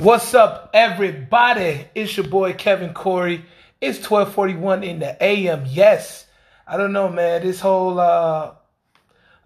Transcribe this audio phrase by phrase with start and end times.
[0.00, 1.84] What's up, everybody?
[1.94, 3.44] It's your boy Kevin Corey.
[3.82, 5.64] It's 1241 in the AM.
[5.66, 6.24] Yes.
[6.66, 7.42] I don't know, man.
[7.42, 8.52] This whole uh,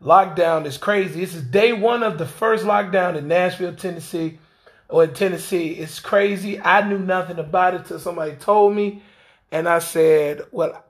[0.01, 1.19] lockdown is crazy.
[1.19, 4.39] This is day one of the first lockdown in Nashville, Tennessee,
[4.89, 5.71] or in Tennessee.
[5.71, 6.61] It's crazy.
[6.61, 9.03] I knew nothing about it till somebody told me.
[9.51, 10.85] And I said, well,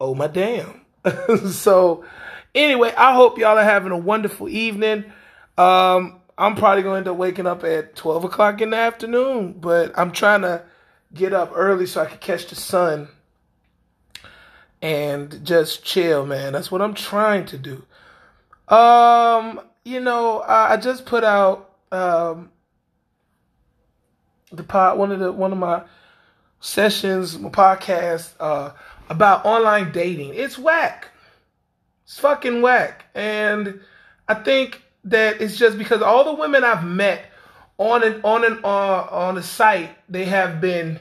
[0.00, 0.80] oh my damn.
[1.52, 2.04] so
[2.56, 5.04] anyway, I hope y'all are having a wonderful evening.
[5.56, 9.54] Um, I'm probably going to end up waking up at 12 o'clock in the afternoon,
[9.54, 10.62] but I'm trying to
[11.14, 13.08] get up early so I can catch the sun
[14.82, 16.52] and just chill, man.
[16.52, 17.84] That's what I'm trying to do.
[18.74, 22.50] Um, you know, I, I just put out um
[24.50, 25.82] the pod one of the one of my
[26.60, 28.72] sessions, my podcast, uh,
[29.08, 30.34] about online dating.
[30.34, 31.08] It's whack.
[32.04, 33.06] It's fucking whack.
[33.14, 33.80] And
[34.28, 37.24] I think that it's just because all the women I've met
[37.78, 41.00] on and on and on on the site, they have been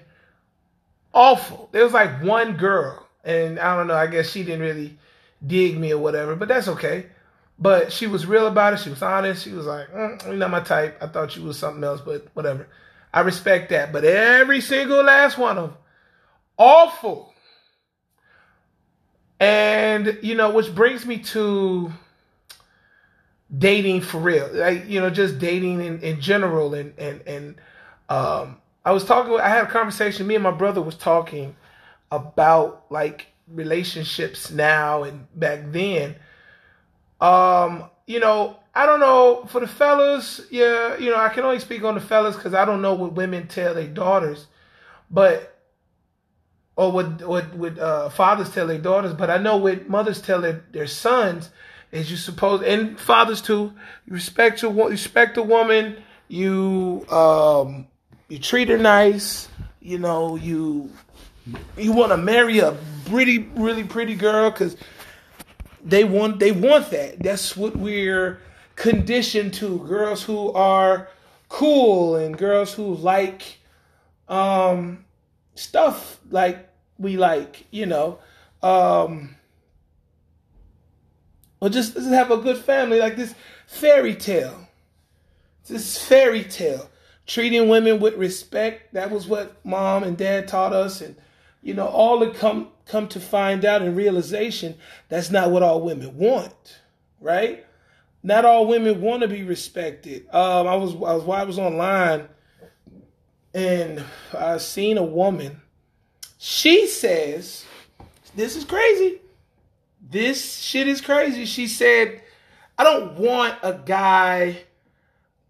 [1.14, 1.70] awful.
[1.72, 4.98] There was like one girl, and I don't know, I guess she didn't really
[5.46, 7.08] dig me or whatever, but that's okay.
[7.58, 8.80] But she was real about it.
[8.80, 9.44] She was honest.
[9.44, 12.28] She was like, mm, "You're not my type." I thought you was something else, but
[12.34, 12.68] whatever.
[13.14, 13.94] I respect that.
[13.94, 15.78] But every single last one of them,
[16.58, 17.34] awful.
[19.40, 21.94] And you know, which brings me to
[23.58, 27.56] dating for real, like you know, just dating in, in general, and and and
[28.10, 29.40] um, I was talking.
[29.40, 30.28] I had a conversation.
[30.28, 31.56] Me and my brother was talking
[32.12, 36.16] about like relationships now and back then.
[37.22, 40.42] Um, you know, I don't know for the fellas.
[40.50, 43.14] Yeah, you know, I can only speak on the fellas because I don't know what
[43.14, 44.48] women tell their daughters,
[45.10, 45.56] but
[46.76, 49.14] or what what what uh, fathers tell their daughters.
[49.14, 51.50] But I know what mothers tell their, their sons
[51.92, 53.74] is you suppose and fathers too.
[54.06, 55.98] You respect your respect a woman.
[56.28, 57.88] You um
[58.28, 59.48] you treat her nice.
[59.80, 60.92] You know you
[61.78, 64.76] you want to marry a pretty really pretty girl because
[65.84, 67.20] they want they want that.
[67.20, 68.40] That's what we're
[68.76, 69.80] conditioned to.
[69.80, 71.10] Girls who are
[71.50, 73.60] cool and girls who like
[74.28, 75.06] um
[75.54, 76.68] stuff like
[76.98, 78.20] we like, you know.
[78.64, 79.36] Um
[81.60, 83.34] or just, just have a good family like this
[83.68, 84.68] fairy tale.
[85.68, 86.90] This fairy tale.
[87.26, 88.94] Treating women with respect.
[88.94, 91.02] That was what mom and dad taught us.
[91.02, 91.16] And,
[91.62, 94.76] you know, all to come come to find out in realization
[95.10, 96.80] that's not what all women want.
[97.20, 97.66] Right?
[98.22, 100.28] Not all women want to be respected.
[100.32, 102.28] Um, I was I was while I was online
[103.56, 104.04] and
[104.38, 105.62] I seen a woman.
[106.38, 107.66] She says,
[108.36, 109.20] this is crazy
[110.10, 111.46] this shit is crazy.
[111.46, 112.22] She said,
[112.78, 114.64] I don't want a guy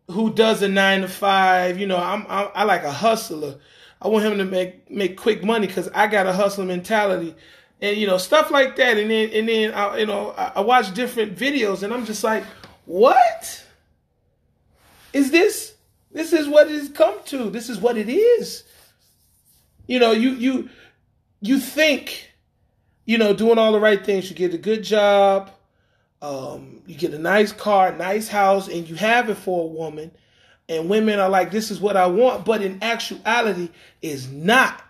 [0.09, 1.79] who does a nine to five.
[1.79, 3.55] You know, I'm, I'm I like a hustler.
[4.01, 7.35] I want him to make make quick money because I got a hustler mentality,
[7.81, 8.97] and you know stuff like that.
[8.97, 12.23] And then and then I, you know I, I watch different videos, and I'm just
[12.23, 12.43] like,
[12.85, 13.63] what
[15.11, 15.73] is this?
[16.11, 17.49] This is what it's come to.
[17.49, 18.63] This is what it is.
[19.87, 20.69] You know, you you
[21.41, 22.31] you think
[23.05, 24.29] you know, doing all the right things.
[24.29, 25.51] You get a good job,
[26.21, 30.11] um, you get a nice car, nice house, and you have it for a woman.
[30.67, 33.69] And women are like, this is what I want, but in actuality,
[34.01, 34.81] is not.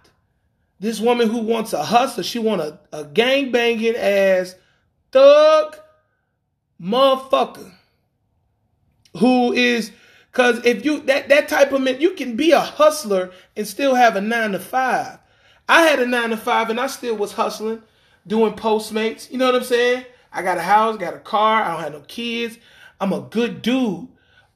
[0.79, 4.55] This woman who wants a hustler, she want a, a gang banging ass
[5.11, 5.77] thug
[6.81, 7.71] motherfucker
[9.17, 9.91] who is
[10.29, 13.95] because if you that that type of man, you can be a hustler and still
[13.95, 15.19] have a nine to five.
[15.69, 17.81] I had a nine to five and I still was hustling
[18.27, 19.31] doing Postmates.
[19.31, 20.05] You know what I'm saying?
[20.31, 22.57] I got a house, got a car, I don't have no kids.
[22.99, 24.07] I'm a good dude.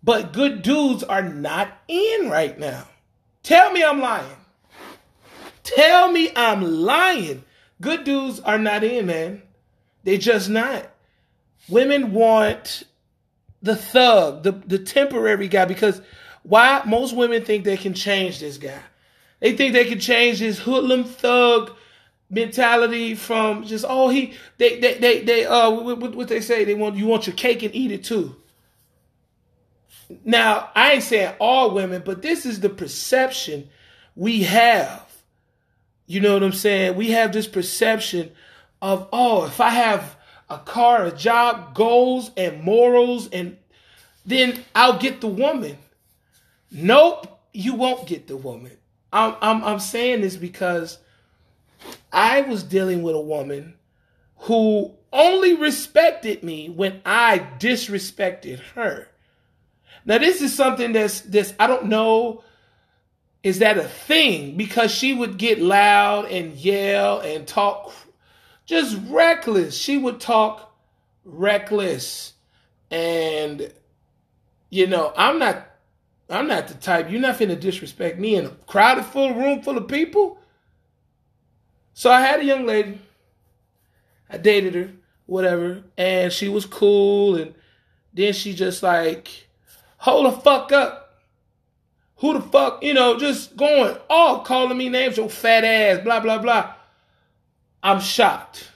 [0.03, 2.87] But good dudes are not in right now.
[3.43, 4.37] Tell me I'm lying.
[5.63, 7.43] Tell me I'm lying.
[7.81, 9.41] Good dudes are not in, man.
[10.03, 10.89] They just not.
[11.67, 12.83] Women want
[13.61, 16.01] the thug, the, the temporary guy, because
[16.43, 16.81] why?
[16.85, 18.79] Most women think they can change this guy.
[19.39, 21.75] They think they can change this hoodlum thug
[22.29, 26.75] mentality from just oh he they they they, they uh what, what they say they
[26.75, 28.35] want you want your cake and eat it too.
[30.23, 33.69] Now I ain't saying all women, but this is the perception
[34.15, 35.05] we have.
[36.05, 36.95] You know what I'm saying?
[36.95, 38.31] We have this perception
[38.81, 40.15] of oh if I have
[40.49, 43.57] a car, a job, goals, and morals, and
[44.25, 45.77] then I'll get the woman.
[46.71, 48.77] Nope, you won't get the woman.
[49.11, 50.99] I'm I'm, I'm saying this because
[52.11, 53.75] I was dealing with a woman
[54.37, 59.07] who only respected me when I disrespected her.
[60.05, 62.43] Now this is something that's this I don't know
[63.41, 64.57] is that a thing?
[64.57, 67.93] Because she would get loud and yell and talk
[68.65, 69.77] just reckless.
[69.77, 70.75] She would talk
[71.23, 72.33] reckless.
[72.91, 73.71] And
[74.69, 75.67] you know, I'm not
[76.29, 79.77] I'm not the type, you're not finna disrespect me in a crowded full room full
[79.77, 80.38] of people.
[81.99, 82.97] So I had a young lady.
[84.29, 84.89] I dated her,
[85.25, 87.53] whatever, and she was cool and
[88.13, 89.49] then she just like,
[89.97, 91.09] hold the fuck up
[92.15, 96.21] who the fuck, you know, just going all calling me names, your fat ass, blah,
[96.21, 96.73] blah, blah.
[97.83, 98.71] I'm shocked.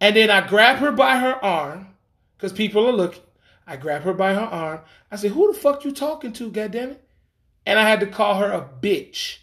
[0.00, 1.88] And then I grab her by her arm,
[2.36, 3.22] because people are looking.
[3.66, 4.82] I grab her by her arm.
[5.10, 6.98] I say, who the fuck you talking to, goddammit?
[7.66, 9.38] And I had to call her a bitch.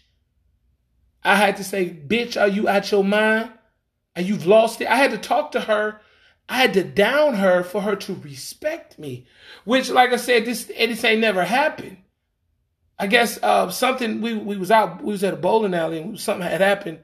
[1.26, 3.50] I had to say, bitch, are you out your mind?
[4.14, 4.88] And you've lost it.
[4.88, 6.00] I had to talk to her.
[6.48, 9.26] I had to down her for her to respect me.
[9.64, 11.98] Which, like I said, this this ain't never happened.
[12.98, 16.18] I guess uh, something we we was out we was at a bowling alley and
[16.18, 17.00] something had happened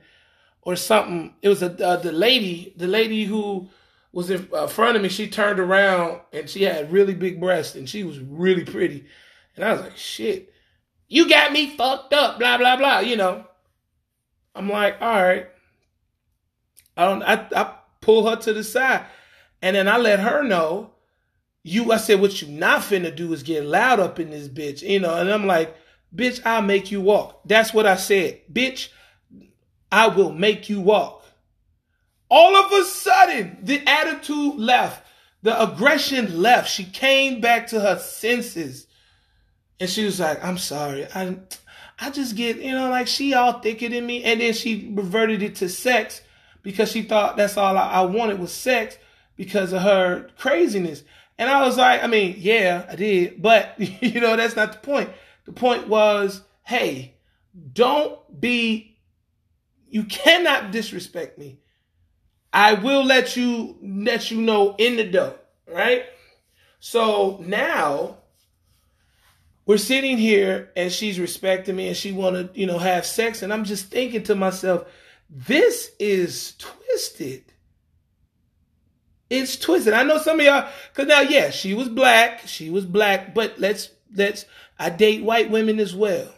[0.62, 1.34] or something.
[1.42, 3.68] It was a uh, the lady the lady who
[4.12, 5.08] was in uh, front of me.
[5.08, 9.04] She turned around and she had really big breasts and she was really pretty.
[9.56, 10.54] And I was like, shit,
[11.08, 12.38] you got me fucked up.
[12.38, 13.00] Blah blah blah.
[13.00, 13.46] You know.
[14.54, 15.48] I'm like, all right.
[16.96, 17.22] I don't.
[17.22, 19.06] I I pull her to the side,
[19.62, 20.90] and then I let her know.
[21.64, 24.82] You, I said, what you not finna do is get loud up in this bitch,
[24.82, 25.14] you know.
[25.14, 25.76] And I'm like,
[26.14, 27.40] Bitch, I'll make you walk.
[27.46, 28.42] That's what I said.
[28.52, 28.88] Bitch,
[29.90, 31.24] I will make you walk.
[32.28, 35.06] All of a sudden, the attitude left.
[35.42, 36.70] The aggression left.
[36.70, 38.86] She came back to her senses.
[39.80, 41.06] And she was like, I'm sorry.
[41.14, 41.36] I
[42.02, 44.24] I just get, you know, like she all thicker than me.
[44.24, 46.20] And then she reverted it to sex
[46.62, 48.98] because she thought that's all I, I wanted was sex
[49.36, 51.04] because of her craziness.
[51.38, 53.40] And I was like, I mean, yeah, I did.
[53.40, 55.10] But, you know, that's not the point.
[55.44, 57.14] The point was, hey,
[57.72, 58.98] don't be,
[59.88, 61.60] you cannot disrespect me.
[62.52, 65.36] I will let you, let you know in the dough,
[65.68, 66.06] right?
[66.80, 68.21] So now
[69.64, 73.42] we're sitting here and she's respecting me and she want to, you know, have sex.
[73.42, 74.86] And I'm just thinking to myself,
[75.30, 77.44] this is twisted.
[79.30, 79.94] It's twisted.
[79.94, 82.46] I know some of y'all, cause now, yeah, she was black.
[82.46, 84.44] She was black, but let's, let's,
[84.78, 86.28] I date white women as well.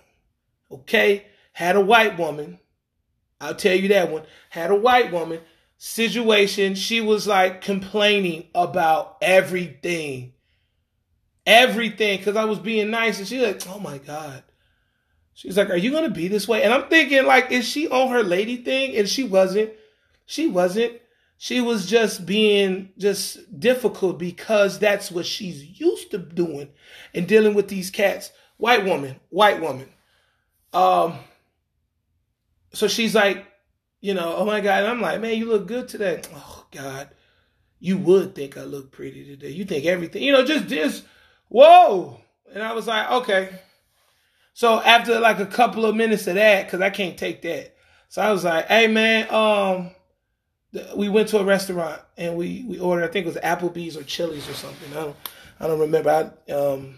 [0.70, 1.26] Okay?
[1.52, 2.60] Had a white woman.
[3.40, 4.22] I'll tell you that one.
[4.50, 5.40] Had a white woman
[5.76, 6.74] situation.
[6.74, 10.33] She was like complaining about everything.
[11.46, 12.22] Everything.
[12.22, 13.18] Cause I was being nice.
[13.18, 14.42] And she's like, oh my God.
[15.34, 16.62] She's like, are you going to be this way?
[16.62, 18.96] And I'm thinking like, is she on her lady thing?
[18.96, 19.72] And she wasn't.
[20.26, 21.00] She wasn't.
[21.36, 26.68] She was just being just difficult because that's what she's used to doing
[27.12, 28.30] and dealing with these cats.
[28.56, 29.88] White woman, white woman.
[30.72, 31.18] Um,
[32.72, 33.44] so she's like,
[34.00, 34.84] you know, oh my God.
[34.84, 36.22] And I'm like, man, you look good today.
[36.34, 37.08] Oh God.
[37.80, 39.50] You would think I look pretty today.
[39.50, 41.02] You think everything, you know, just this,
[41.48, 42.20] whoa.
[42.52, 43.58] And I was like, okay.
[44.52, 47.74] So after like a couple of minutes of that, because I can't take that.
[48.08, 49.90] So I was like, hey man, um,
[50.96, 53.04] we went to a restaurant and we we ordered.
[53.04, 54.90] I think it was Applebee's or Chili's or something.
[54.92, 55.16] I don't
[55.60, 56.32] I don't remember.
[56.48, 56.96] I um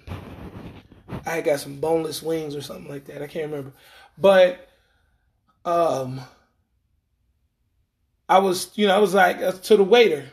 [1.27, 3.23] I got some boneless wings or something like that.
[3.23, 3.73] I can't remember,
[4.19, 4.69] but
[5.65, 6.21] um
[8.29, 10.33] I was you know I was like uh, to the waiter,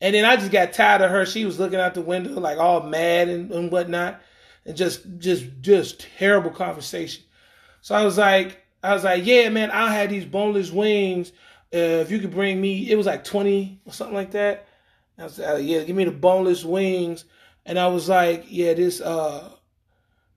[0.00, 1.26] and then I just got tired of her.
[1.26, 4.20] She was looking out the window like all mad and, and whatnot,
[4.64, 7.22] and just just just terrible conversation.
[7.80, 11.32] So I was like I was like yeah man I'll have these boneless wings
[11.74, 14.66] uh, if you could bring me, it was like 20 or something like that.
[15.18, 17.24] I was like, yeah, give me the boneless wings.
[17.64, 19.50] And I was like, yeah, this uh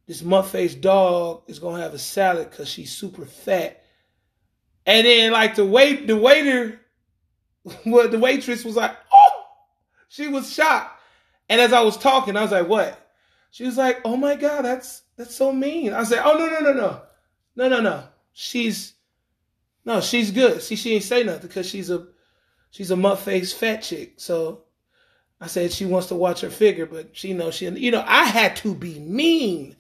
[0.07, 3.83] this mutt-faced dog is gonna have a salad because she's super fat.
[4.85, 6.81] And then like the wait the waiter,
[7.85, 8.97] well, the waitress was like,
[10.09, 10.99] she was shocked.
[11.47, 13.09] And as I was talking, I was like, what?
[13.51, 15.93] She was like, oh my God, that's that's so mean.
[15.93, 17.01] I said, oh no, no, no, no.
[17.55, 18.03] No, no, no.
[18.33, 18.93] She's
[19.85, 20.61] no, she's good.
[20.61, 22.07] See, she ain't say nothing because she's a
[22.69, 24.13] she's a mutt faced fat chick.
[24.17, 24.65] So
[25.41, 28.25] I said she wants to watch her figure, but she knows she you know, I
[28.25, 29.75] had to be mean.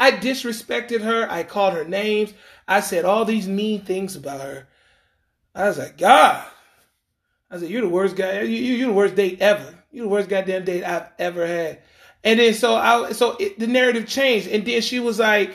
[0.00, 1.30] I disrespected her.
[1.30, 2.32] I called her names.
[2.66, 4.68] I said all these mean things about her.
[5.54, 6.44] I was like, God.
[7.50, 8.42] I said, you're the worst guy.
[8.42, 9.74] You, are the worst date ever.
[9.90, 11.80] You're the worst goddamn date I've ever had.
[12.24, 14.48] And then so I, so it, the narrative changed.
[14.48, 15.54] And then she was like,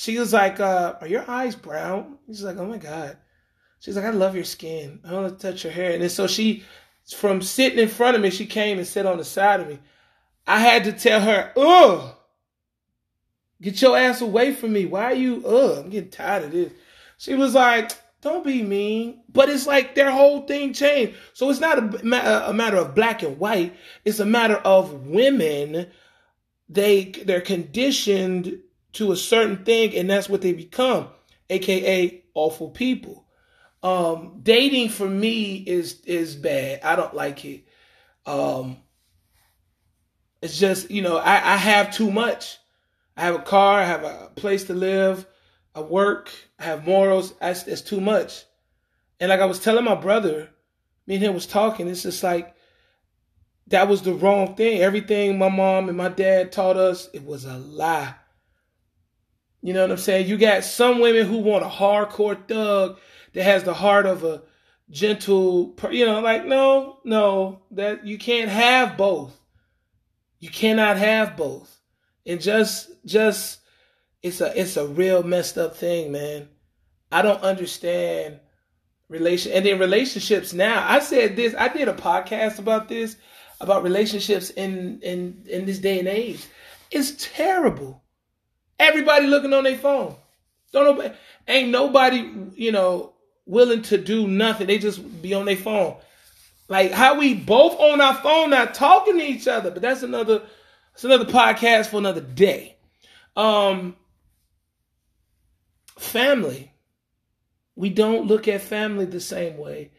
[0.00, 3.18] she was like, uh, "Are your eyes brown?" She's like, "Oh my god."
[3.80, 5.00] She's like, "I love your skin.
[5.04, 6.64] I want to touch your hair." And then so she,
[7.16, 9.78] from sitting in front of me, she came and sat on the side of me.
[10.46, 12.14] I had to tell her, "Ugh."
[13.60, 14.86] Get your ass away from me.
[14.86, 15.44] Why are you?
[15.46, 16.72] Ugh, I'm getting tired of this.
[17.18, 19.22] She was like, don't be mean.
[19.28, 21.16] But it's like their whole thing changed.
[21.32, 23.74] So it's not a, a matter of black and white.
[24.04, 25.88] It's a matter of women.
[26.68, 28.60] They they're conditioned
[28.94, 31.08] to a certain thing, and that's what they become,
[31.48, 33.26] aka awful people.
[33.82, 36.80] Um, dating for me is is bad.
[36.82, 37.64] I don't like it.
[38.26, 38.78] Um,
[40.42, 42.58] it's just you know I, I have too much.
[43.16, 43.80] I have a car.
[43.80, 45.26] I have a place to live.
[45.74, 46.30] I work.
[46.58, 47.34] I have morals.
[47.40, 48.44] That's, that's too much.
[49.18, 50.50] And like I was telling my brother,
[51.06, 51.88] me and him was talking.
[51.88, 52.54] It's just like
[53.68, 54.80] that was the wrong thing.
[54.80, 58.14] Everything my mom and my dad taught us, it was a lie.
[59.62, 60.28] You know what I'm saying?
[60.28, 62.98] You got some women who want a hardcore thug
[63.34, 64.42] that has the heart of a
[64.88, 69.38] gentle, you know, like no, no, that you can't have both.
[70.38, 71.78] You cannot have both.
[72.26, 73.59] And just just
[74.22, 76.48] it's a it's a real messed up thing, man.
[77.12, 78.40] I don't understand
[79.08, 80.86] relation and in relationships now.
[80.88, 83.16] I said this, I did a podcast about this,
[83.60, 86.46] about relationships in in in this day and age.
[86.90, 88.02] It's terrible.
[88.78, 90.16] Everybody looking on their phone.
[90.72, 91.14] Don't nobody
[91.48, 93.14] ain't nobody, you know,
[93.46, 94.66] willing to do nothing.
[94.66, 95.96] They just be on their phone.
[96.68, 100.42] Like how we both on our phone not talking to each other, but that's another
[100.94, 102.76] it's another podcast for another day.
[103.34, 103.96] Um
[106.00, 106.72] family.
[107.76, 109.92] We don't look at family the same way,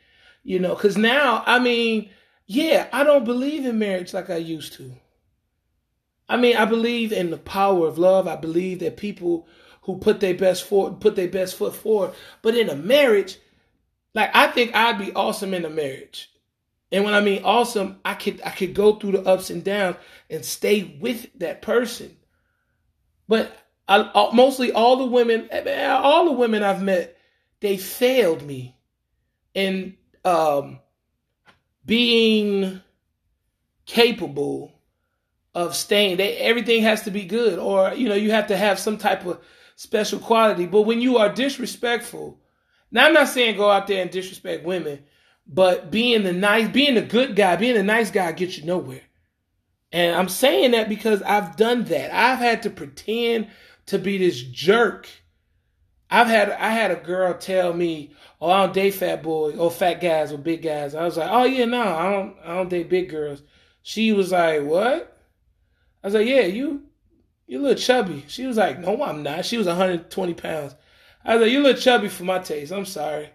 [0.44, 2.10] you know, because now, I mean,
[2.46, 4.92] yeah, I don't believe in marriage like I used to.
[6.28, 8.28] I mean, I believe in the power of love.
[8.28, 9.48] I believe that people
[9.84, 12.14] who put their best foot put their best foot forward.
[12.42, 13.38] But in a marriage,
[14.14, 16.32] like I think I'd be awesome in a marriage.
[16.92, 19.98] And when I mean awesome, I could I could go through the ups and downs
[20.30, 22.18] and stay with that person.
[23.28, 23.56] But
[23.88, 27.18] I, mostly all the women, all the women I've met,
[27.60, 28.78] they failed me
[29.54, 30.80] in um,
[31.86, 32.82] being
[33.86, 34.72] capable
[35.54, 36.18] of staying.
[36.18, 39.26] They, everything has to be good, or you know, you have to have some type
[39.26, 39.40] of
[39.76, 40.66] special quality.
[40.66, 42.40] But when you are disrespectful,
[42.92, 45.04] now I'm not saying go out there and disrespect women,
[45.48, 49.02] but being the nice, being a good guy, being a nice guy gets you nowhere.
[49.92, 52.16] And I'm saying that because I've done that.
[52.16, 53.50] I've had to pretend
[53.92, 55.08] to be this jerk.
[56.10, 59.72] I've had I had a girl tell me, "Oh, I don't date fat boys or
[59.72, 62.36] fat guys or big guys." I was like, "Oh yeah, no, I don't.
[62.44, 63.44] I don't date big girls."
[63.82, 65.18] She was like, "What?"
[66.04, 66.84] I was like, "Yeah, you,
[67.48, 70.76] you little chubby." She was like, "No, I'm not." She was 120 pounds.
[71.24, 73.30] I was like, "You little chubby for my taste." I'm sorry.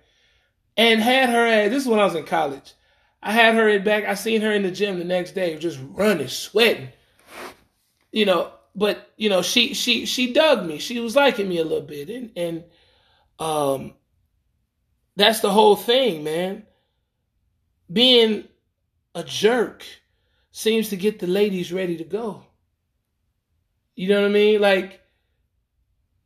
[0.76, 2.75] And had her at this is when I was in college.
[3.22, 4.04] I had her in back.
[4.04, 6.90] I seen her in the gym the next day, just running, sweating.
[8.12, 10.78] You know, but you know, she she she dug me.
[10.78, 12.64] She was liking me a little bit, and and
[13.38, 13.95] um,
[15.16, 16.64] that's the whole thing, man.
[17.90, 18.45] Being
[19.14, 19.85] a jerk
[20.52, 22.45] seems to get the ladies ready to go.
[23.95, 24.61] You know what I mean?
[24.61, 25.00] Like,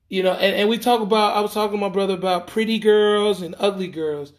[0.09, 2.80] you know, and, and we talk about, I was talking to my brother about pretty
[2.80, 4.33] girls and ugly girls.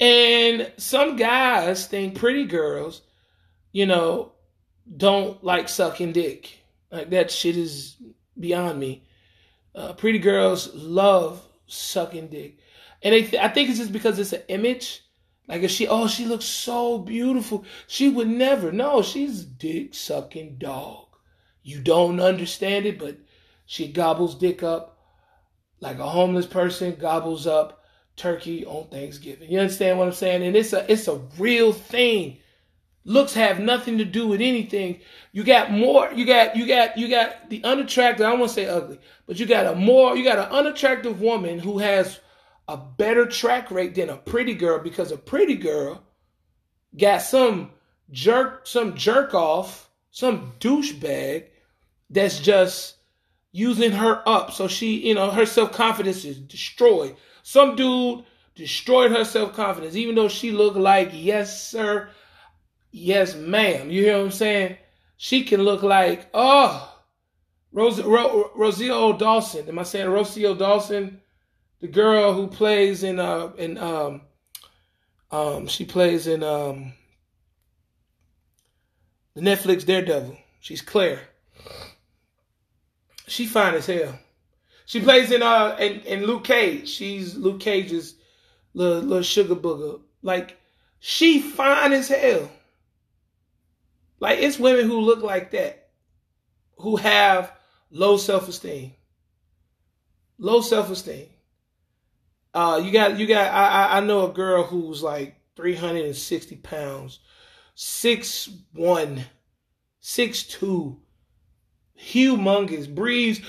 [0.00, 3.02] And some guys think pretty girls,
[3.70, 4.32] you know,
[4.96, 6.63] don't like sucking dick.
[6.94, 7.96] Like that shit is
[8.38, 9.04] beyond me.
[9.74, 12.58] Uh, pretty girls love sucking dick,
[13.02, 15.02] and th- I think it's just because it's an image.
[15.48, 17.64] Like if she, oh, she looks so beautiful.
[17.88, 18.70] She would never.
[18.70, 21.08] No, she's a dick sucking dog.
[21.62, 23.18] You don't understand it, but
[23.66, 24.94] she gobbles dick up
[25.80, 27.82] like a homeless person gobbles up
[28.16, 29.50] turkey on Thanksgiving.
[29.50, 30.44] You understand what I'm saying?
[30.44, 32.38] And it's a it's a real thing.
[33.06, 35.00] Looks have nothing to do with anything.
[35.32, 38.98] You got more, you got, you got, you got the unattractive, I to say ugly,
[39.26, 42.20] but you got a more, you got an unattractive woman who has
[42.66, 46.02] a better track rate than a pretty girl because a pretty girl
[46.96, 47.72] got some
[48.10, 51.48] jerk, some jerk off, some douchebag
[52.08, 52.96] that's just
[53.52, 54.52] using her up.
[54.52, 57.16] So she, you know, her self confidence is destroyed.
[57.42, 62.08] Some dude destroyed her self confidence, even though she looked like, yes, sir,
[62.96, 63.90] Yes, ma'am.
[63.90, 64.76] You hear what I'm saying?
[65.16, 66.96] She can look like, oh,
[67.72, 69.68] Rose, Ro, Rosario Dawson.
[69.68, 71.20] Am I saying Rosario Dawson?
[71.80, 74.20] The girl who plays in, uh, in, um,
[75.32, 76.92] um, she plays in, um,
[79.34, 80.38] the Netflix Daredevil.
[80.60, 81.18] She's Claire.
[83.26, 84.20] She fine as hell.
[84.86, 86.88] She plays in uh in, in Luke Cage.
[86.88, 88.14] She's Luke Cage's
[88.72, 90.00] little little sugar booger.
[90.22, 90.58] Like
[91.00, 92.50] she fine as hell.
[94.24, 95.90] Like it's women who look like that,
[96.78, 97.52] who have
[97.90, 98.94] low self esteem.
[100.38, 101.26] Low self esteem.
[102.54, 103.52] Uh, you got you got.
[103.52, 107.20] I I know a girl who's like 360 pounds,
[107.74, 109.26] six one,
[110.00, 111.02] six two,
[112.02, 113.42] humongous, breathes.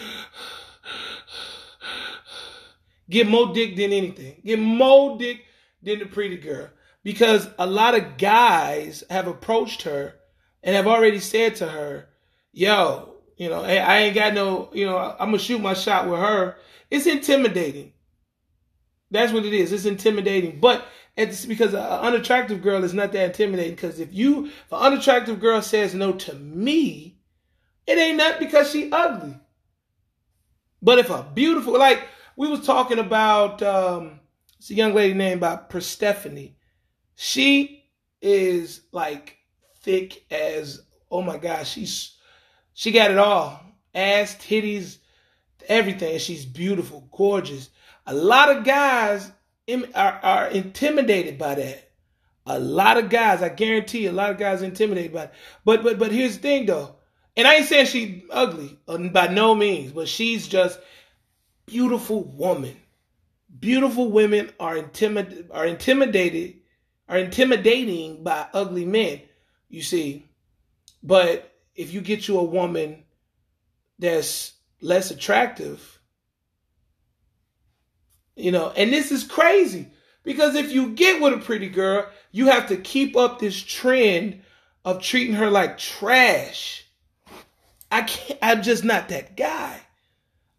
[3.09, 4.41] Get more dick than anything.
[4.43, 5.39] Get more dick
[5.81, 6.67] than the pretty girl.
[7.01, 10.15] Because a lot of guys have approached her
[10.65, 12.09] and have already said to her,
[12.51, 16.19] yo, you know, I ain't got no, you know, I'm gonna shoot my shot with
[16.19, 16.57] her.
[16.89, 17.93] It's intimidating.
[19.11, 19.71] That's what it is.
[19.71, 20.59] It's intimidating.
[20.59, 23.75] But it's because an unattractive girl is not that intimidating.
[23.75, 27.19] Because if you, if an unattractive girl says no to me,
[27.85, 29.39] it ain't that because she ugly.
[30.81, 34.19] But if a beautiful, like we was talking about, um,
[34.57, 36.55] it's a young lady named by Persephone.
[37.15, 37.83] She
[38.21, 39.37] is like
[39.85, 42.17] thick as oh my gosh, she's
[42.73, 43.61] she got it all.
[43.93, 44.97] Ass, titties,
[45.67, 46.17] everything.
[46.19, 47.69] She's beautiful, gorgeous.
[48.05, 49.31] A lot of guys
[49.93, 51.91] are, are intimidated by that.
[52.47, 55.33] A lot of guys, I guarantee, a lot of guys intimidated by it.
[55.63, 56.95] But but but here's the thing though,
[57.37, 60.79] and I ain't saying she ugly uh, by no means, but she's just
[61.65, 62.75] beautiful woman.
[63.59, 66.55] Beautiful women are intimidated are intimidated
[67.07, 69.21] are intimidating by ugly men,
[69.69, 70.29] you see.
[71.03, 73.03] But if you get you a woman
[73.99, 75.99] that's less attractive,
[78.35, 79.87] you know, and this is crazy
[80.23, 84.41] because if you get with a pretty girl, you have to keep up this trend
[84.83, 86.85] of treating her like trash.
[87.91, 89.79] I can't, I'm just not that guy.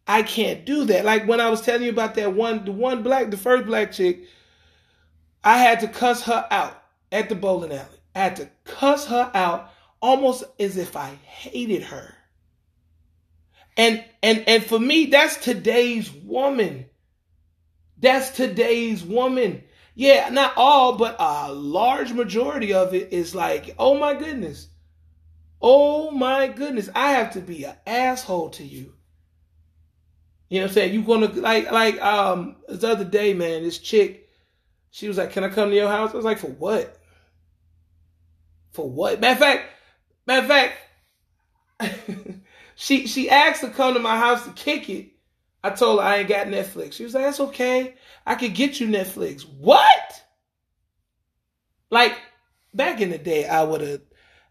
[0.07, 1.05] I can't do that.
[1.05, 3.93] Like when I was telling you about that one, the one black, the first black
[3.93, 4.21] chick
[5.47, 6.83] I had to cuss her out
[7.13, 7.96] at the bowling alley.
[8.17, 9.71] Had to cuss her out
[10.01, 12.15] almost as if I hated her.
[13.77, 16.87] And and and for me, that's today's woman.
[17.99, 19.65] That's today's woman.
[19.95, 24.69] Yeah, not all, but a large majority of it is like, oh my goodness.
[25.61, 26.89] Oh my goodness.
[26.95, 28.95] I have to be an asshole to you.
[30.49, 30.95] You know what I'm saying?
[30.95, 34.27] You gonna like like um this other day, man, this chick
[34.97, 36.15] she was like, Can I come to your house?
[36.15, 36.99] I was like, For what?
[38.77, 39.21] For what?
[39.21, 39.71] Matter of fact,
[40.27, 40.49] matter of
[41.81, 42.01] fact,
[42.75, 45.13] she she asked to come to my house to kick it.
[45.65, 46.93] I told her I ain't got Netflix.
[46.93, 47.95] She was like, That's okay.
[48.27, 49.43] I could get you Netflix.
[49.43, 50.23] What?
[51.91, 52.19] Like
[52.75, 54.03] back in the day, I would have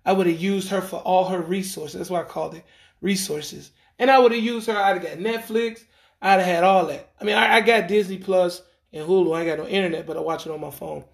[0.03, 1.99] I would have used her for all her resources.
[1.99, 2.65] That's why I called it
[3.01, 3.71] resources.
[3.99, 4.75] And I would have used her.
[4.75, 5.83] I'd have got Netflix.
[6.19, 7.11] I'd have had all that.
[7.21, 9.35] I mean, I, I got Disney Plus and Hulu.
[9.35, 11.05] I ain't got no internet, but I watch it on my phone.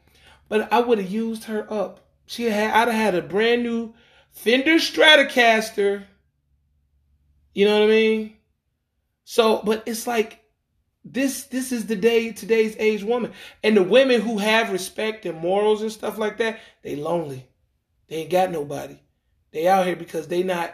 [0.48, 2.01] But I would have used her up.
[2.26, 3.94] She had I'd have had a brand new
[4.32, 6.06] Fender Stratocaster.
[7.54, 8.38] You know what I mean?
[9.24, 10.42] So, but it's like
[11.04, 13.32] this this is the day today's age woman.
[13.64, 17.48] And the women who have respect and morals and stuff like that, they lonely.
[18.08, 19.00] They ain't got nobody.
[19.52, 20.74] They out here because they not,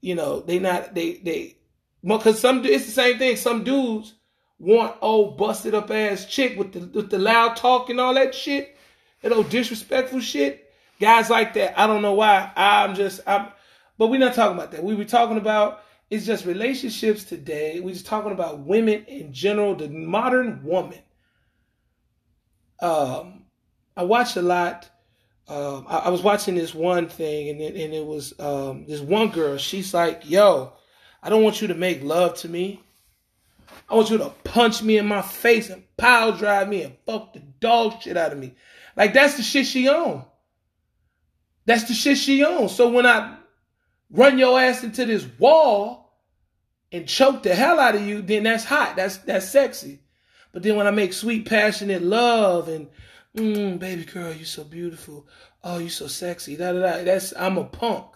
[0.00, 1.58] you know, they not they they
[2.04, 3.36] because some it's the same thing.
[3.36, 4.14] Some dudes
[4.58, 8.34] want old busted up ass chick with the with the loud talk and all that
[8.34, 8.76] shit,
[9.22, 10.67] that old disrespectful shit.
[11.00, 12.50] Guys like that, I don't know why.
[12.56, 13.48] I'm just I'm
[13.98, 14.84] but we're not talking about that.
[14.84, 17.80] We were talking about it's just relationships today.
[17.80, 20.98] We're just talking about women in general, the modern woman.
[22.80, 23.44] Um,
[23.96, 24.88] I watched a lot.
[25.48, 29.00] Um, I, I, was watching this one thing, and it, and it was um, this
[29.00, 29.56] one girl.
[29.56, 30.74] She's like, "Yo,
[31.22, 32.82] I don't want you to make love to me.
[33.88, 37.32] I want you to punch me in my face and pile drive me and fuck
[37.32, 38.54] the dog shit out of me.
[38.96, 40.24] Like that's the shit she on.
[41.68, 42.70] That's the shit she on.
[42.70, 43.36] So when I
[44.10, 46.14] run your ass into this wall
[46.90, 48.96] and choke the hell out of you, then that's hot.
[48.96, 50.00] That's that's sexy.
[50.50, 52.88] But then when I make sweet, passionate love and
[53.36, 55.26] mm, baby girl, you're so beautiful.
[55.62, 56.56] Oh, you're so sexy.
[56.56, 57.04] Da, da, da.
[57.04, 58.06] That's I'm a punk.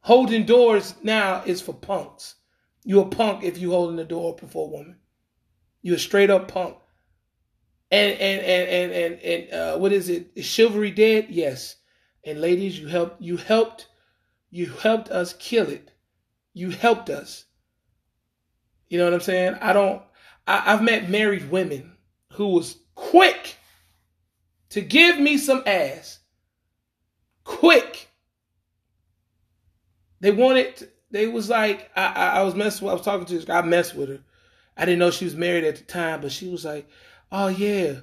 [0.00, 2.34] Holding doors now is for punks.
[2.82, 4.96] You a punk if you holding the door open for a woman.
[5.80, 6.76] You a straight up punk.
[7.92, 10.32] And and and and and, and uh, what is it?
[10.34, 11.26] Is chivalry dead?
[11.30, 11.76] Yes.
[12.26, 13.88] And ladies, you helped you helped
[14.50, 15.90] you helped us kill it.
[16.52, 17.44] You helped us.
[18.88, 19.54] You know what I'm saying?
[19.60, 20.02] I don't
[20.46, 21.96] I, I've met married women
[22.32, 23.56] who was quick
[24.70, 26.18] to give me some ass.
[27.44, 28.08] Quick.
[30.20, 33.34] They wanted they was like, I, I, I was messing with, I was talking to
[33.34, 34.20] this guy, I messed with her.
[34.76, 36.88] I didn't know she was married at the time, but she was like,
[37.30, 38.00] oh yeah,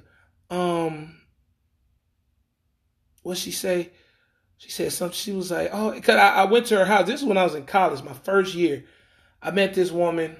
[0.48, 1.20] um,
[3.22, 3.90] what she say?
[4.62, 5.16] She said something.
[5.16, 7.08] She was like, oh, cause I, I went to her house.
[7.08, 8.84] This is when I was in college, my first year.
[9.42, 10.36] I met this woman.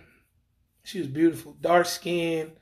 [0.85, 2.52] She was beautiful, dark skin.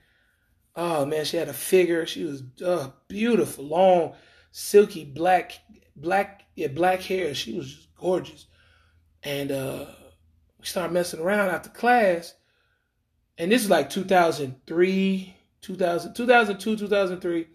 [0.75, 2.07] Oh man, she had a figure.
[2.07, 4.15] She was uh, beautiful, long,
[4.53, 5.59] silky black,
[5.95, 7.35] black, yeah, black hair.
[7.35, 8.47] She was just gorgeous.
[9.23, 9.85] And uh,
[10.59, 12.33] we started messing around after class.
[13.37, 17.47] And this is like 2003, 2000, 2002, 2003.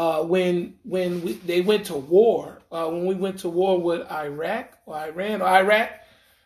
[0.00, 4.10] Uh, when when we, they went to war, uh, when we went to war with
[4.10, 5.90] Iraq or Iran or Iraq,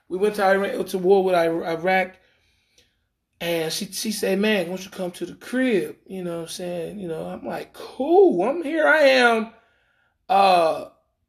[0.09, 2.17] we went to Iran to war with Iraq,
[3.41, 6.49] and she she said, "Man, won't you come to the crib?" You know, what I'm
[6.49, 8.89] saying, you know, I'm like, "Cool, I'm here.
[8.89, 9.53] I am."
[10.29, 10.89] Uh,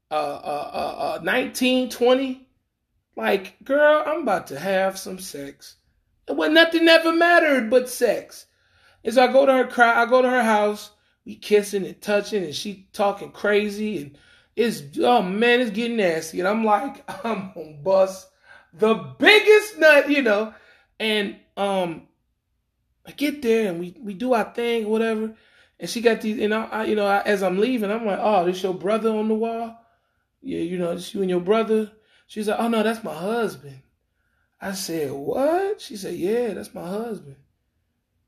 [0.09, 2.49] uh, uh, uh, uh 19, 20.
[3.15, 5.75] Like, girl, I'm about to have some sex.
[6.27, 8.47] Well, nothing ever mattered but sex.
[9.03, 10.01] And so I go to her cry.
[10.01, 10.89] I go to her house.
[11.25, 14.17] We kissing and touching, and she talking crazy, and
[14.55, 16.39] it's oh man, it's getting nasty.
[16.39, 18.29] And I'm like, I'm gonna bust
[18.73, 20.53] the biggest nut, you know.
[20.99, 22.07] And um,
[23.05, 25.35] I get there and we we do our thing, whatever.
[25.79, 28.19] And she got these, and I, I you know, I, as I'm leaving, I'm like,
[28.21, 29.77] oh, this your brother on the wall?
[30.41, 31.91] Yeah, you know, it's you and your brother.
[32.27, 33.81] She's like, oh no, that's my husband.
[34.61, 35.81] I said, what?
[35.81, 37.35] She said, yeah, that's my husband.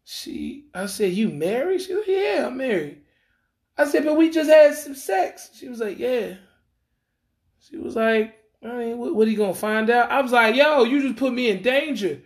[0.09, 1.81] She, I said, you married?
[1.81, 3.01] She was like, yeah, I'm married.
[3.77, 5.49] I said, but we just had some sex.
[5.53, 6.35] She was like, yeah.
[7.59, 10.09] She was like, I mean, what, what are you gonna find out?
[10.09, 12.21] I was like, yo, you just put me in danger.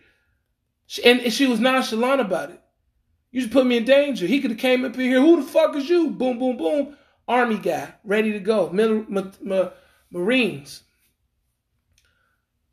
[0.85, 2.61] She, and, and she was nonchalant about it.
[3.31, 4.27] You just put me in danger.
[4.27, 5.19] He could have came up here.
[5.19, 6.11] Who the fuck is you?
[6.11, 6.95] Boom, boom, boom.
[7.27, 8.69] Army guy, ready to go.
[8.69, 9.69] Mil- ma- ma-
[10.11, 10.83] Marines.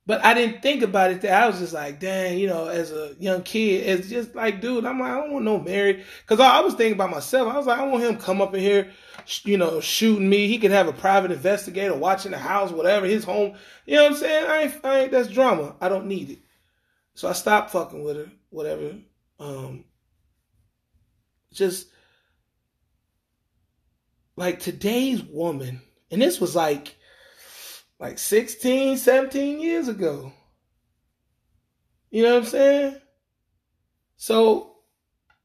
[0.09, 1.21] But I didn't think about it.
[1.21, 4.61] That I was just like, dang, you know, as a young kid, it's just like,
[4.61, 6.03] dude, I'm like, I don't want no married.
[6.23, 7.53] Because I, I was thinking about myself.
[7.53, 8.91] I was like, I want him come up in here
[9.45, 10.49] you know, shooting me.
[10.49, 13.55] He could have a private investigator watching the house, whatever, his home.
[13.85, 14.47] You know what I'm saying?
[14.49, 15.77] I ain't, I ain't that's drama.
[15.81, 16.39] I don't need it.
[17.15, 18.95] So I stopped fucking with her, whatever.
[19.39, 19.85] Um,
[21.53, 21.89] just
[24.37, 26.97] like today's woman, and this was like
[27.99, 30.33] like 16, 17 years ago.
[32.11, 32.97] You know what I'm saying?
[34.17, 34.79] So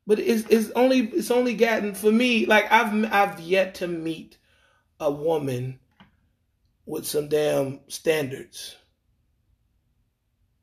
[0.06, 4.38] but it's, it's only it's only gotten for me like I've I've yet to meet
[5.00, 5.80] a woman
[6.86, 8.76] with some damn standards.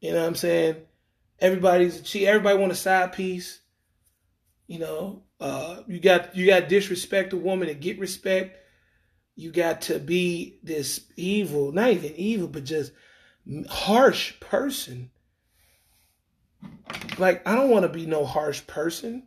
[0.00, 0.76] You know what I'm saying?
[1.38, 3.60] Everybody's she everybody want a side piece.
[4.66, 8.58] You know, uh, you got you got disrespect a woman to get respect.
[9.40, 12.92] You got to be this evil, not even evil, but just
[13.70, 15.10] harsh person.
[17.16, 19.22] Like I don't want to be no harsh person.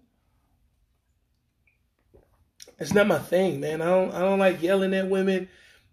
[2.77, 3.81] It's not my thing, man.
[3.81, 5.49] I don't I don't like yelling at women.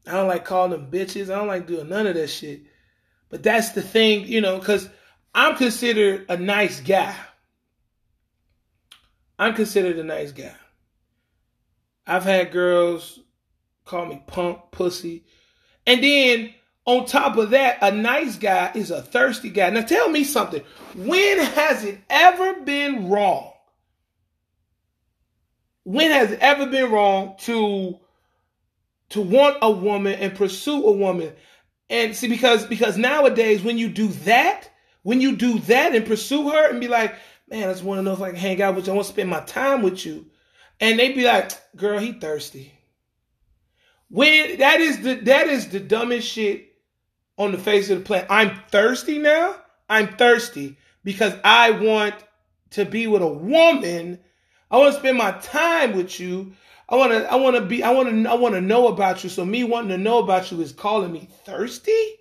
[0.07, 1.33] I don't like calling them bitches.
[1.33, 2.65] I don't like doing none of that shit.
[3.31, 4.87] But that's the thing, you know, because
[5.35, 7.17] I'm considered a nice guy.
[9.39, 10.57] I'm considered a nice guy.
[12.07, 13.19] I've had girls
[13.91, 15.25] call me punk, pussy.
[15.87, 16.55] And then
[16.87, 19.71] on top of that, a nice guy is a thirsty guy.
[19.71, 20.63] Now tell me something.
[20.95, 23.53] When has it ever been wrong
[25.85, 27.99] when has it ever been wrong to
[29.11, 31.33] to want a woman and pursue a woman?
[31.89, 34.69] And see, because because nowadays when you do that,
[35.03, 37.15] when you do that and pursue her and be like,
[37.49, 38.93] man, I just want to know if I can hang out with you.
[38.93, 40.27] I want to spend my time with you.
[40.79, 42.73] And they be like, girl, he thirsty.
[44.11, 46.73] When that is the that is the dumbest shit
[47.39, 48.27] on the face of the planet.
[48.29, 49.57] I'm thirsty now.
[49.89, 52.15] I'm thirsty because I want
[52.71, 54.21] to be with a woman
[54.71, 56.53] I want to spend my time with you.
[56.89, 59.23] I want to, I want to be, I want to, I want to know about
[59.25, 59.31] you.
[59.31, 62.15] So me wanting to know about you is calling me thirsty?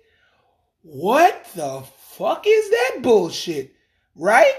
[0.82, 1.82] What the
[2.16, 3.74] fuck is that bullshit?
[4.16, 4.52] Right?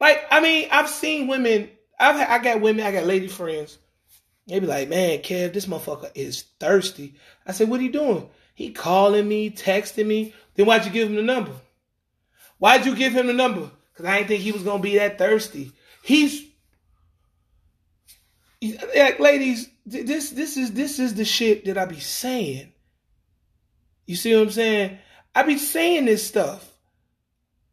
[0.00, 3.78] Like, I mean, I've seen women, I've, I got women, I got lady friends.
[4.46, 7.14] They be like, man, Kev, this motherfucker is thirsty.
[7.46, 8.28] I said, what are you doing?
[8.54, 10.34] He calling me, texting me.
[10.54, 11.52] Then why'd you give him the number?
[12.58, 13.70] Why'd you give him the number?
[13.92, 15.72] Because I didn't think he was going to be that thirsty.
[16.02, 16.44] He's
[18.96, 22.72] like, ladies, this this is this is the shit that I be saying.
[24.06, 24.98] You see what I'm saying?
[25.34, 26.70] I be saying this stuff.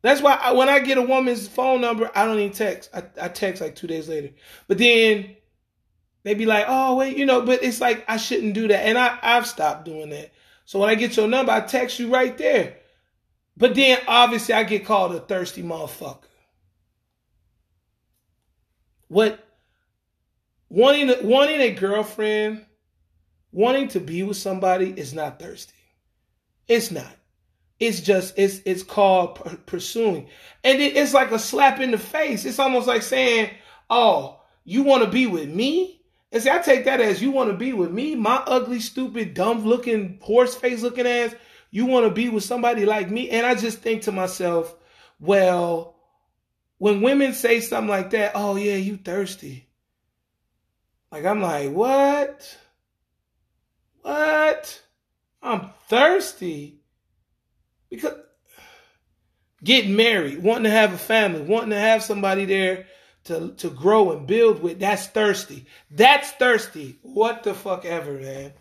[0.01, 2.89] That's why I, when I get a woman's phone number, I don't even text.
[2.93, 4.31] I, I text like two days later.
[4.67, 5.35] But then
[6.23, 7.41] they be like, oh wait, you know.
[7.41, 10.31] But it's like I shouldn't do that, and I I've stopped doing that.
[10.65, 12.77] So when I get your number, I text you right there.
[13.57, 16.23] But then obviously I get called a thirsty motherfucker.
[19.07, 19.45] What
[20.69, 22.65] wanting wanting a girlfriend,
[23.51, 25.73] wanting to be with somebody is not thirsty.
[26.67, 27.17] It's not.
[27.79, 30.27] It's just it's it's called pursuing,
[30.63, 32.45] and it, it's like a slap in the face.
[32.45, 33.49] It's almost like saying,
[33.89, 36.00] "Oh, you want to be with me?"
[36.31, 39.33] And see, I take that as you want to be with me, my ugly, stupid,
[39.33, 41.35] dumb looking, horse face looking ass.
[41.71, 43.29] You want to be with somebody like me?
[43.29, 44.73] And I just think to myself,
[45.19, 45.95] well,
[46.77, 49.67] when women say something like that, oh yeah, you thirsty.
[51.11, 52.57] Like I'm like, what?
[54.01, 54.81] What?
[55.43, 56.79] I'm thirsty.
[57.89, 58.13] Because
[59.63, 62.85] getting married, wanting to have a family, wanting to have somebody there
[63.25, 65.65] to, to grow and build with, that's thirsty.
[65.89, 66.97] That's thirsty.
[67.01, 68.53] What the fuck ever, man.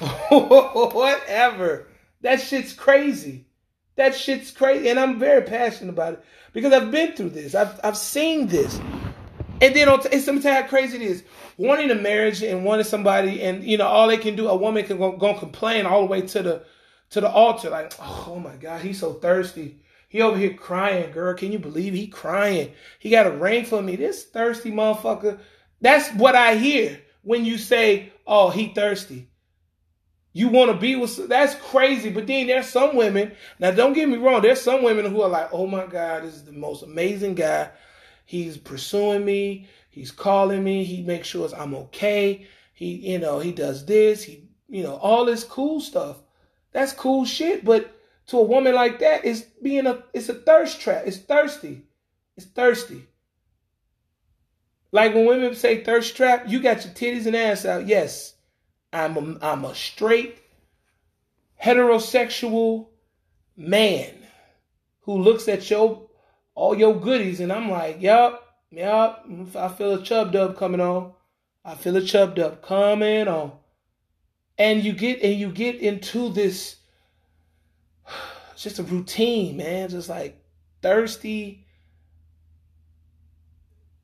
[0.30, 1.88] Whatever.
[2.22, 3.46] That shit's crazy.
[3.96, 4.88] That shit's crazy.
[4.88, 7.54] And I'm very passionate about it because I've been through this.
[7.54, 8.80] I've, I've seen this.
[9.62, 11.22] And then it's sometimes how crazy it is.
[11.58, 14.86] Wanting a marriage and wanting somebody, and you know, all they can do, a woman
[14.86, 16.64] can go, go complain all the way to the
[17.10, 19.80] to the altar, like, oh my God, he's so thirsty.
[20.10, 21.34] He over here crying, girl.
[21.34, 22.72] Can you believe he crying?
[22.98, 23.94] He got a ring for me.
[23.94, 25.38] This thirsty motherfucker.
[25.80, 29.30] That's what I hear when you say, oh, he thirsty.
[30.32, 32.10] You want to be with that's crazy.
[32.10, 33.32] But then there's some women.
[33.60, 34.42] Now, don't get me wrong.
[34.42, 37.70] There's some women who are like, "Oh my God, this is the most amazing guy.
[38.26, 39.68] He's pursuing me.
[39.90, 40.82] He's calling me.
[40.82, 42.46] He makes sure I'm okay.
[42.74, 44.24] He, you know, he does this.
[44.24, 46.16] He, you know, all this cool stuff.
[46.72, 47.64] That's cool shit.
[47.64, 47.92] But
[48.30, 51.02] to a woman like that, it's being a, it's a thirst trap.
[51.04, 51.82] It's thirsty.
[52.36, 53.04] It's thirsty.
[54.92, 57.88] Like when women say thirst trap, you got your titties and ass out.
[57.88, 58.34] Yes,
[58.92, 60.38] I'm a, I'm a straight
[61.60, 62.86] heterosexual
[63.56, 64.14] man
[65.00, 66.08] who looks at your
[66.54, 71.14] all your goodies and I'm like, yup, yup, I feel a chub dub coming on.
[71.64, 73.52] I feel a chub dub coming on.
[74.56, 76.76] And you get and you get into this
[78.60, 80.42] it's just a routine, man, just like
[80.82, 81.66] thirsty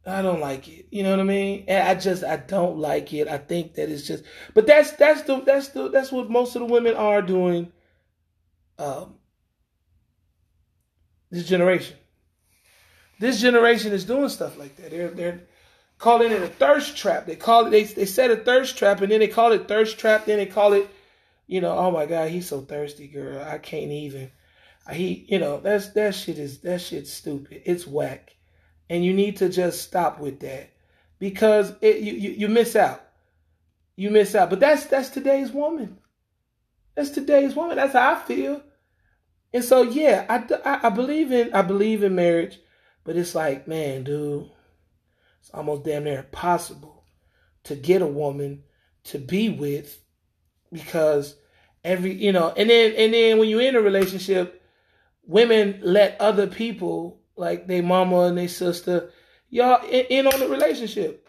[0.07, 0.87] I don't like it.
[0.91, 1.65] You know what I mean?
[1.67, 3.27] And I just I don't like it.
[3.27, 4.23] I think that it's just
[4.55, 7.73] but that's that's the that's the that's what most of the women are doing
[8.79, 9.15] um
[11.31, 11.97] this generation.
[13.19, 14.93] This generation is doing stuff like that.
[14.93, 15.41] They're they're
[15.99, 17.27] calling it a thirst trap.
[17.27, 19.99] They call it they they said a thirst trap and then they call it thirst
[19.99, 20.89] trap, then they call it,
[21.49, 23.43] you know, oh my god, he's so thirsty, girl.
[23.45, 24.31] I can't even.
[24.93, 27.63] He, you know, that's that shit is that shit's stupid.
[27.65, 28.37] It's whack.
[28.89, 30.71] And you need to just stop with that
[31.19, 33.03] because it, you, you, you miss out.
[33.97, 34.51] You miss out.
[34.51, 35.99] But that's that's today's woman.
[36.95, 37.77] That's today's woman.
[37.77, 38.63] That's how I feel.
[39.53, 42.59] And so yeah, I, I, I believe in I believe in marriage,
[43.05, 44.51] but it's like man, dude,
[45.41, 47.05] it's almost damn near impossible
[47.65, 48.63] to get a woman
[49.05, 50.01] to be with
[50.73, 51.35] because
[51.83, 54.63] every you know and then and then when you're in a relationship
[55.27, 59.11] women let other people like they mama and they sister,
[59.51, 61.29] y'all in, in on the relationship.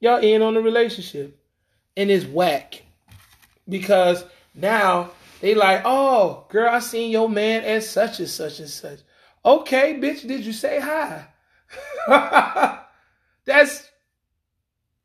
[0.00, 1.40] Y'all in on the relationship.
[1.96, 2.82] And it's whack.
[3.68, 8.68] Because now they like, oh, girl, I seen your man as such and such and
[8.68, 9.00] such.
[9.44, 11.26] Okay, bitch, did you say hi?
[13.44, 13.88] that's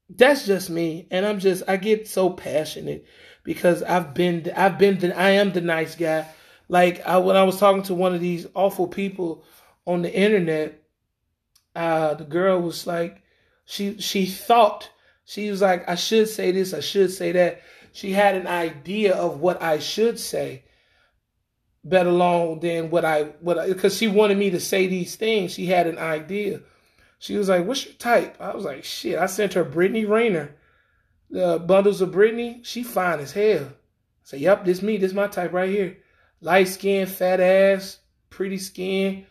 [0.10, 1.08] that's just me.
[1.12, 3.06] And I'm just I get so passionate
[3.44, 6.28] because I've been I've been I am the nice guy.
[6.70, 9.44] Like I, when I was talking to one of these awful people
[9.86, 10.82] on the internet,
[11.76, 13.24] uh, the girl was like,
[13.66, 14.90] she she thought
[15.26, 17.62] she was like, I should say this, I should say that.
[17.92, 20.64] She had an idea of what I should say,
[21.84, 25.54] better long than what I what because she wanted me to say these things.
[25.54, 26.62] She had an idea.
[27.18, 30.56] She was like, "What's your type?" I was like, "Shit." I sent her Brittany Rayner,
[31.32, 32.62] the bundles of Brittany.
[32.64, 33.66] She fine as hell.
[33.66, 34.98] I said, "Yep, this me.
[34.98, 35.98] This my type right here."
[36.41, 37.99] Light skin, fat ass,
[38.30, 39.25] pretty skin,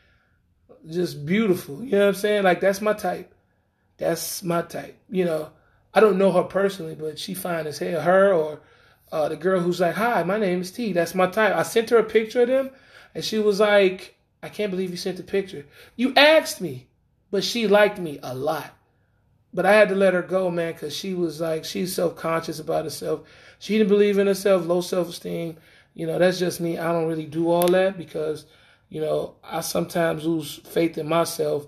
[0.88, 1.82] just beautiful.
[1.82, 2.42] You know what I'm saying?
[2.44, 3.34] Like that's my type.
[3.96, 4.96] That's my type.
[5.10, 5.50] You know,
[5.92, 8.00] I don't know her personally, but she fine as hell.
[8.00, 8.60] Her or
[9.10, 11.54] uh, the girl who's like, "Hi, my name is T." That's my type.
[11.54, 12.70] I sent her a picture of them,
[13.14, 15.66] and she was like, "I can't believe you sent the picture.
[15.96, 16.88] You asked me,
[17.30, 18.74] but she liked me a lot."
[19.52, 22.60] But I had to let her go, man, because she was like, she's self conscious
[22.60, 23.22] about herself.
[23.58, 25.56] She didn't believe in herself, low self esteem.
[25.98, 26.78] You know, that's just me.
[26.78, 28.46] I don't really do all that because,
[28.88, 31.66] you know, I sometimes lose faith in myself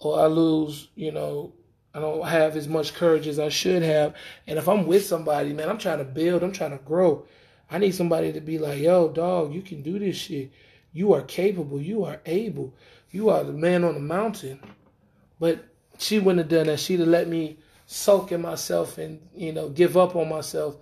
[0.00, 1.52] or I lose, you know,
[1.94, 4.16] I don't have as much courage as I should have.
[4.48, 7.24] And if I'm with somebody, man, I'm trying to build, I'm trying to grow.
[7.70, 10.50] I need somebody to be like, yo, dog, you can do this shit.
[10.92, 11.80] You are capable.
[11.80, 12.74] You are able.
[13.12, 14.58] You are the man on the mountain.
[15.38, 15.64] But
[15.98, 16.80] she wouldn't have done that.
[16.80, 20.78] She'd have let me soak in myself and, you know, give up on myself.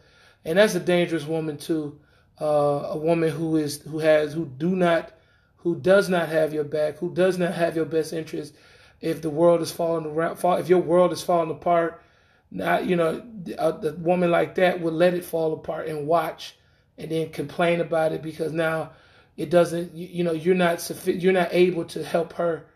[0.46, 1.99] And that's a dangerous woman, too
[2.40, 5.12] uh, a woman who is who has who do not
[5.58, 8.54] who does not have your back, who does not have your best interest.
[9.00, 12.02] If the world is falling around, fall, if your world is falling apart,
[12.50, 13.22] not you know
[13.58, 16.56] a, a woman like that would let it fall apart and watch,
[16.98, 18.90] and then complain about it because now
[19.36, 19.94] it doesn't.
[19.94, 22.66] You, you know you're not you're not able to help her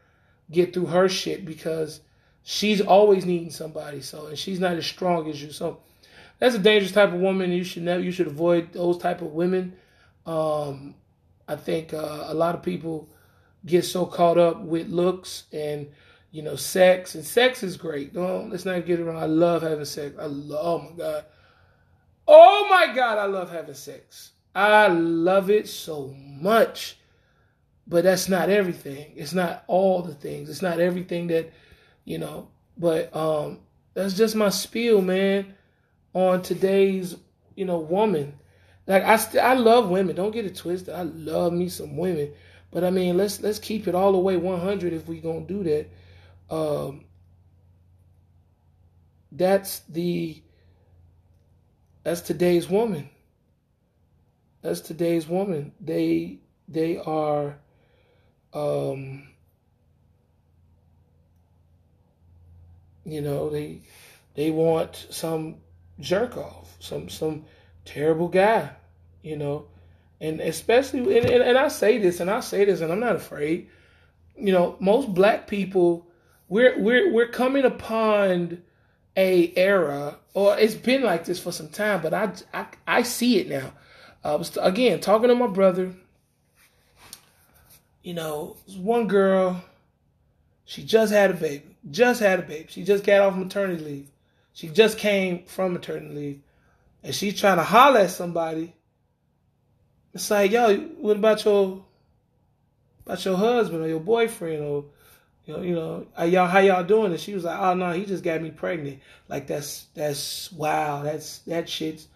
[0.50, 2.00] get through her shit because
[2.42, 4.00] she's always needing somebody.
[4.00, 5.53] So and she's not as strong as you.
[5.53, 5.81] So
[6.45, 7.53] that's a dangerous type of woman.
[7.53, 9.77] You should never you should avoid those type of women.
[10.27, 10.95] Um,
[11.49, 13.09] I think uh, a lot of people
[13.65, 15.89] get so caught up with looks and
[16.33, 18.13] you know sex and sex is great.
[18.13, 19.17] Don't let's not get it wrong.
[19.17, 20.17] I love having sex.
[20.21, 20.61] I love.
[20.61, 21.25] Oh my god.
[22.29, 24.33] Oh my god, I love having sex.
[24.55, 26.99] I love it so much.
[27.87, 29.15] But that's not everything.
[29.17, 30.51] It's not all the things.
[30.51, 31.55] It's not everything that,
[32.05, 33.61] you know, but um
[33.95, 35.55] that's just my spiel, man,
[36.14, 37.16] on today's,
[37.57, 38.35] you know, woman.
[38.87, 40.16] Like I st- I love women.
[40.16, 40.94] Don't get it twisted.
[40.94, 42.33] I love me some women.
[42.70, 45.62] But I mean, let's let's keep it all the way 100 if we gonna do
[45.64, 45.88] that.
[46.55, 47.05] Um,
[49.33, 50.42] that's the
[52.05, 53.09] that's today's woman.
[54.62, 55.72] That's today's woman.
[55.81, 57.59] They they are
[58.53, 59.29] um
[63.05, 63.81] you know, they
[64.35, 65.57] they want some
[66.01, 67.45] jerk off, some some
[67.85, 68.71] terrible guy,
[69.23, 69.67] you know,
[70.21, 73.17] and especially and, and, and I say this and I say this and I'm not
[73.17, 73.69] afraid.
[74.37, 76.07] You know, most black people
[76.49, 78.63] we're we're we're coming upon
[79.17, 83.39] a era or it's been like this for some time, but I I, I see
[83.39, 83.73] it now.
[84.23, 85.95] I was again talking to my brother.
[88.03, 89.65] You know, one girl,
[90.67, 92.67] she just had a baby, just had a baby.
[92.69, 94.09] She just got off maternity leave.
[94.55, 96.40] She just came from maternity leave
[97.05, 98.75] and she's trying to holler at somebody,
[100.14, 101.85] it's like, yo, what about your
[103.05, 104.87] about your husband or your boyfriend or
[105.45, 107.12] you know, you know, are y'all how y'all doing?
[107.12, 109.01] And she was like, oh no, he just got me pregnant.
[109.29, 111.03] Like that's that's wow.
[111.03, 112.09] That's that shit's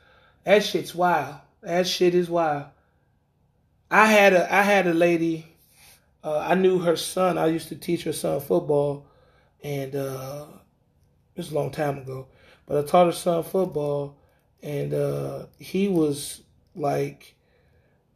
[0.45, 1.37] that shit's wild.
[1.61, 2.67] That shit is wild.
[3.91, 5.45] I had a I had a lady.
[6.25, 7.37] Uh, I knew her son.
[7.37, 9.07] I used to teach her son football,
[9.63, 10.47] and uh,
[11.39, 12.27] it was a long time ago.
[12.67, 14.17] But I taught her son football,
[14.61, 16.43] and uh, he was
[16.75, 17.37] like,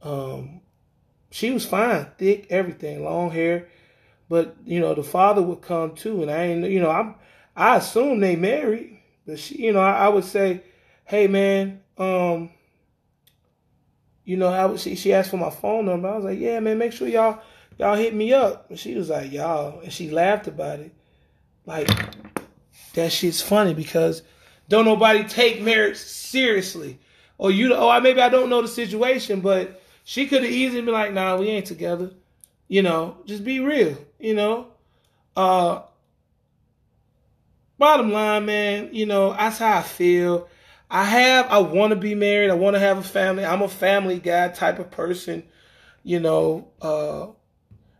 [0.02, 0.60] um,
[1.30, 3.68] she was fine, thick, everything, long hair,
[4.28, 7.14] but you know the father would come too, and I ain't, you know, I
[7.56, 10.62] I assume they married, but she, you know, I, I would say,
[11.04, 12.50] hey man, um,
[14.24, 16.08] you know, I was she, she asked for my phone number.
[16.08, 17.40] I was like, yeah man, make sure y'all
[17.78, 18.68] y'all hit me up.
[18.68, 20.92] And she was like, y'all, and she laughed about it,
[21.64, 21.88] like
[22.94, 24.22] that shit's funny because
[24.68, 26.98] don't nobody take marriage seriously.
[27.38, 30.94] Or you, oh, maybe I don't know the situation, but she could have easily been
[30.94, 32.10] like, nah, we ain't together.
[32.68, 34.68] You know, just be real, you know.
[35.36, 35.82] Uh,
[37.78, 40.48] bottom line, man, you know, that's how I feel.
[40.88, 42.50] I have, I want to be married.
[42.50, 43.44] I want to have a family.
[43.44, 45.42] I'm a family guy type of person.
[46.04, 47.28] You know, uh,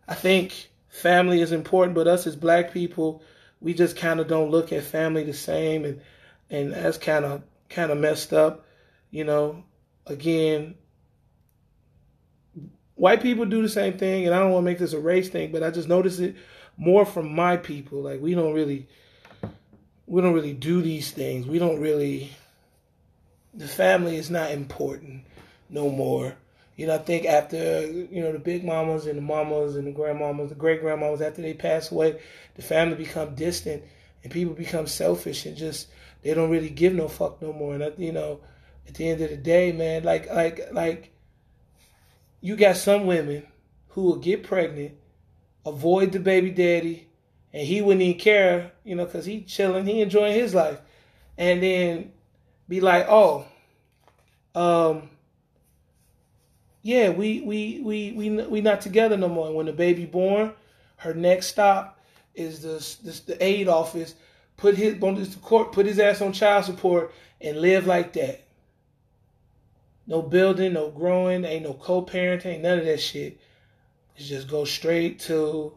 [0.06, 3.22] I think family is important, but us as black people,
[3.62, 5.84] we just kind of don't look at family the same.
[5.84, 6.00] And
[6.50, 8.66] and that's kind of kind of messed up.
[9.10, 9.64] You know,
[10.06, 10.74] again,
[12.94, 15.28] white people do the same thing, and I don't want to make this a race
[15.28, 16.36] thing, but I just notice it
[16.76, 18.02] more from my people.
[18.02, 18.88] Like we don't really,
[20.06, 21.46] we don't really do these things.
[21.46, 22.30] We don't really.
[23.54, 25.24] The family is not important
[25.68, 26.36] no more.
[26.76, 29.92] You know, I think after you know the big mamas and the mamas and the
[29.92, 32.20] grandmamas, the great grandmamas, after they pass away,
[32.54, 33.82] the family become distant
[34.22, 35.88] and people become selfish and just
[36.22, 37.74] they don't really give no fuck no more.
[37.74, 38.40] And you know,
[38.88, 41.12] at the end of the day, man, like like like
[42.40, 43.46] you got some women
[43.88, 44.92] who will get pregnant,
[45.66, 47.06] avoid the baby daddy,
[47.52, 50.80] and he wouldn't even care, you know, because he chilling, he enjoying his life,
[51.36, 52.12] and then
[52.68, 53.44] be like, oh,
[54.54, 55.10] um,
[56.82, 59.46] yeah, we we we we we not together no more.
[59.46, 60.52] And when the baby born,
[60.96, 61.98] her next stop
[62.34, 64.14] is the the, the aid office
[64.62, 68.44] put his to court, put his ass on child support, and live like that.
[70.06, 73.40] No building, no growing, ain't no co-parenting, ain't none of that shit.
[74.16, 75.72] It's just go straight to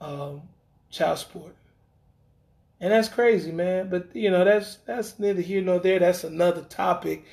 [0.00, 0.42] um,
[0.90, 1.54] child support.
[2.82, 3.88] And that's crazy, man.
[3.88, 6.00] But you know, that's that's neither here nor there.
[6.00, 7.24] That's another topic.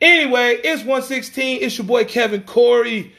[0.00, 1.62] Anyway, it's 116.
[1.62, 3.12] It's your boy Cevin Kory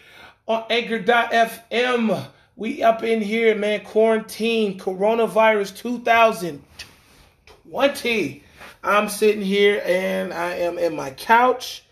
[0.47, 2.27] on Anchor.fm.
[2.57, 3.85] We up in here, man.
[3.85, 8.43] Quarantine, coronavirus 2020.
[8.83, 11.85] I'm sitting here and I am in my couch.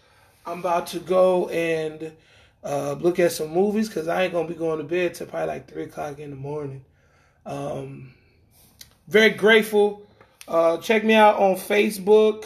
[0.45, 2.11] I'm about to go and
[2.65, 5.47] uh, look at some movies because I ain't gonna be going to bed till probably
[5.47, 6.83] like three o'clock in the morning.
[7.45, 8.14] Um,
[9.07, 10.05] very grateful.
[10.47, 12.45] Uh, check me out on Facebook.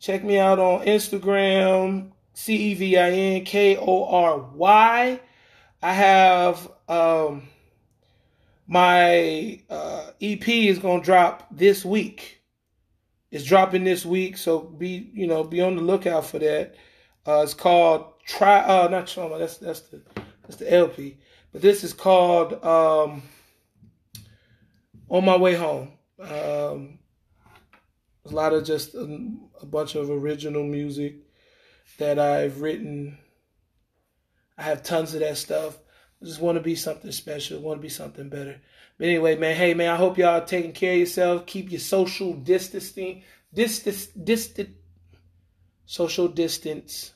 [0.00, 2.10] Check me out on Instagram.
[2.34, 5.20] C E V I N K O R Y.
[5.82, 7.42] I have um,
[8.66, 12.42] my uh, EP is gonna drop this week.
[13.30, 16.74] It's dropping this week, so be you know be on the lookout for that.
[17.26, 18.60] Uh, it's called Try.
[18.60, 19.38] Uh, not Trauma.
[19.38, 20.02] That's that's the
[20.42, 21.18] that's the LP.
[21.52, 23.22] But this is called um,
[25.12, 25.90] On My Way Home.
[26.18, 26.98] Um,
[28.24, 31.16] a lot of just a, a bunch of original music
[31.98, 33.18] that I've written.
[34.56, 35.78] I have tons of that stuff.
[36.22, 37.60] I just want to be something special.
[37.60, 38.58] want to be something better.
[38.96, 41.44] But anyway, man, hey man, I hope y'all taking care of yourself.
[41.44, 44.70] Keep your social distancing, distance, distant,
[45.84, 47.12] social distance,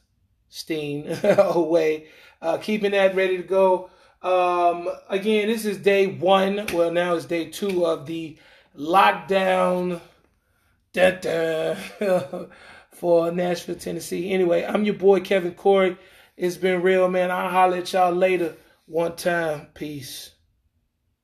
[0.51, 2.09] steen away.
[2.43, 3.89] Uh, keeping that ready to go.
[4.27, 6.67] Um, again, this is day one.
[6.73, 8.37] Well, now it's day two of the
[8.77, 10.01] lockdown
[12.91, 14.33] for Nashville, Tennessee.
[14.33, 15.97] Anyway, I'm your boy Cevin Kory.
[16.37, 17.31] It's been real, man.
[17.31, 18.57] I'll holler at y'all later
[18.87, 19.69] one time.
[19.75, 20.33] Peace.